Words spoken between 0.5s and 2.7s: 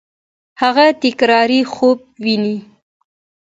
هغه تکراري خوب ویني.